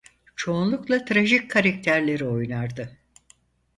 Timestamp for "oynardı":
2.25-2.97